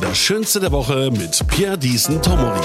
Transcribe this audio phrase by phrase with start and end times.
[0.00, 2.60] Das Schönste der Woche mit Pierre Diesen Tomori.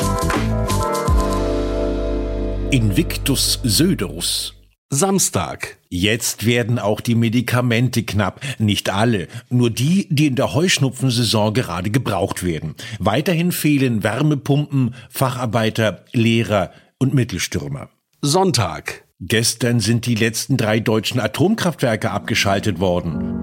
[2.72, 4.54] Invictus Söderus.
[4.90, 5.78] Samstag.
[5.90, 8.40] Jetzt werden auch die Medikamente knapp.
[8.58, 12.76] Nicht alle, nur die, die in der Heuschnupfensaison gerade gebraucht werden.
[13.00, 17.90] Weiterhin fehlen Wärmepumpen, Facharbeiter, Lehrer und Mittelstürmer.
[18.22, 19.04] Sonntag.
[19.20, 23.35] Gestern sind die letzten drei deutschen Atomkraftwerke abgeschaltet worden.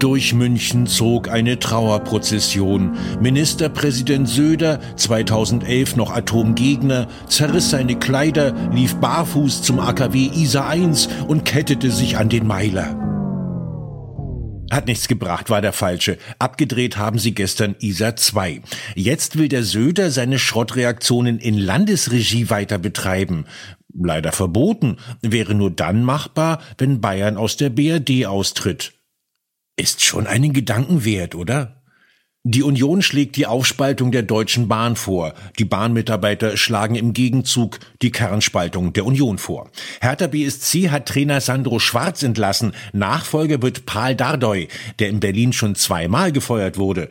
[0.00, 2.96] Durch München zog eine Trauerprozession.
[3.20, 11.44] Ministerpräsident Söder, 2011 noch Atomgegner, zerriss seine Kleider, lief barfuß zum AKW ISA 1 und
[11.44, 12.96] kettete sich an den Meiler.
[14.70, 16.16] Hat nichts gebracht, war der falsche.
[16.38, 18.62] Abgedreht haben sie gestern ISA 2.
[18.94, 23.44] Jetzt will der Söder seine Schrottreaktionen in Landesregie weiter betreiben.
[23.92, 28.94] Leider verboten, wäre nur dann machbar, wenn Bayern aus der BRD austritt.
[29.80, 31.82] Ist schon einen Gedanken wert, oder?
[32.44, 35.32] Die Union schlägt die Aufspaltung der Deutschen Bahn vor.
[35.58, 39.70] Die Bahnmitarbeiter schlagen im Gegenzug die Kernspaltung der Union vor.
[40.02, 42.74] Hertha BSC hat Trainer Sandro Schwarz entlassen.
[42.92, 47.08] Nachfolger wird Paul Dardoy, der in Berlin schon zweimal gefeuert wurde.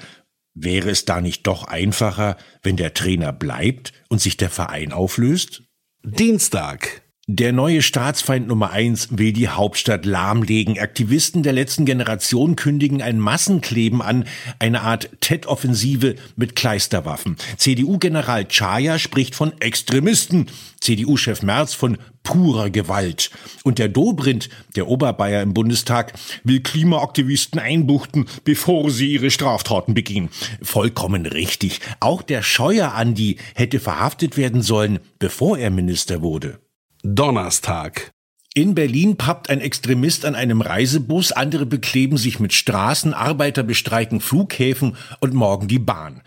[0.53, 5.63] Wäre es da nicht doch einfacher, wenn der Trainer bleibt und sich der Verein auflöst?
[6.03, 7.01] Dienstag.
[7.31, 10.79] Der neue Staatsfeind Nummer eins will die Hauptstadt lahmlegen.
[10.79, 14.25] Aktivisten der letzten Generation kündigen ein Massenkleben an,
[14.57, 17.35] eine Art TED-Offensive mit Kleisterwaffen.
[17.55, 20.47] CDU-General Chaya spricht von Extremisten,
[20.81, 23.29] CDU-Chef Merz von purer Gewalt.
[23.63, 30.29] Und der Dobrindt, der Oberbayer im Bundestag, will Klimaaktivisten einbuchten, bevor sie ihre Straftaten begehen.
[30.63, 31.79] Vollkommen richtig.
[31.99, 36.57] Auch der Scheuer Andi hätte verhaftet werden sollen, bevor er Minister wurde.
[37.03, 38.11] Donnerstag.
[38.53, 44.19] In Berlin pappt ein Extremist an einem Reisebus, andere bekleben sich mit Straßen, Arbeiter bestreiken
[44.19, 46.21] Flughäfen und morgen die Bahn.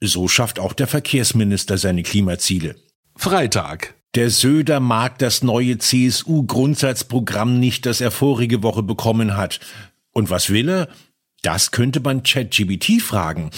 [0.00, 2.76] So schafft auch der Verkehrsminister seine Klimaziele.
[3.14, 3.94] Freitag.
[4.14, 9.60] Der Söder mag das neue CSU-Grundsatzprogramm nicht, das er vorige Woche bekommen hat.
[10.12, 10.88] Und was will er?
[11.42, 13.50] Das könnte man ChatGBT fragen.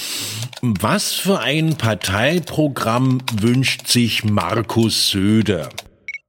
[0.60, 5.70] Was für ein Parteiprogramm wünscht sich Markus Söder?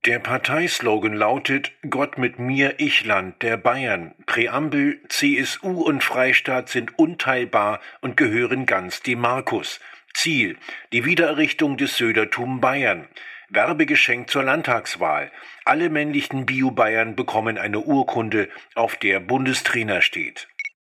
[0.09, 4.15] Der Parteislogan lautet Gott mit mir, ich Land der Bayern.
[4.25, 9.79] Präambel CSU und Freistaat sind unteilbar und gehören ganz dem Markus.
[10.15, 10.57] Ziel
[10.93, 13.07] die Wiedererrichtung des Södertum Bayern.
[13.49, 15.31] Werbegeschenk zur Landtagswahl.
[15.63, 20.47] Alle männlichen Bio-Bayern bekommen eine Urkunde, auf der Bundestrainer steht.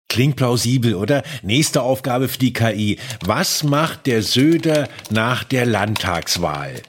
[0.07, 1.23] Klingt plausibel, oder?
[1.43, 2.97] Nächste Aufgabe für die KI.
[3.25, 6.81] Was macht der Söder nach der Landtagswahl?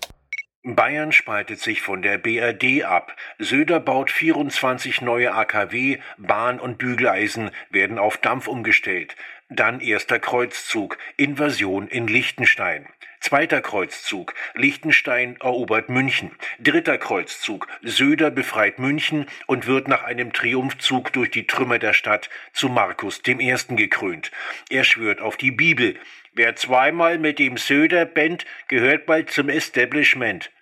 [0.63, 3.17] Bayern spaltet sich von der BRD ab.
[3.39, 9.17] Söder baut 24 neue AKW, Bahn- und Bügeleisen werden auf Dampf umgestellt.
[9.53, 12.87] Dann erster Kreuzzug, Invasion in Liechtenstein.
[13.19, 16.31] Zweiter Kreuzzug, Liechtenstein erobert München.
[16.61, 22.31] Dritter Kreuzzug, Söder befreit München und wird nach einem Triumphzug durch die Trümmer der Stadt
[22.53, 23.57] zu Markus I.
[23.71, 24.31] gekrönt.
[24.71, 25.97] Er schwört auf die Bibel.
[26.33, 30.53] Wer zweimal mit dem Söder bend, gehört bald zum Establishment.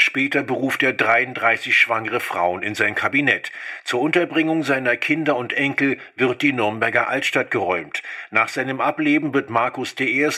[0.00, 3.50] Später beruft er 33 schwangere Frauen in sein Kabinett.
[3.82, 8.04] Zur Unterbringung seiner Kinder und Enkel wird die Nürnberger Altstadt geräumt.
[8.30, 10.28] Nach seinem Ableben wird Markus I.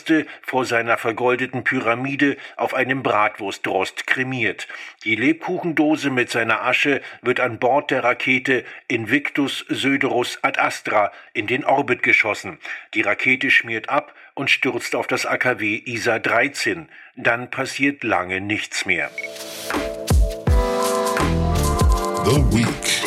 [0.41, 4.67] vor seiner vergoldeten Pyramide auf einem Bratwurstdrost kremiert.
[5.05, 11.47] Die Lebkuchendose mit seiner Asche wird an Bord der Rakete Invictus Söderus ad Astra in
[11.47, 12.59] den Orbit geschossen.
[12.95, 16.89] Die Rakete schmiert ab und stürzt auf das AKW ISA 13.
[17.17, 19.11] Dann passiert lange nichts mehr.
[22.31, 23.03] The Week.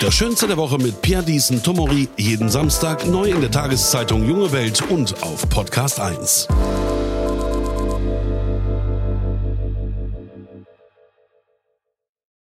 [0.00, 2.10] Das Schönste der Woche mit Pierre Diesen Tomori.
[2.18, 6.46] Jeden Samstag neu in der Tageszeitung Junge Welt und auf Podcast 1.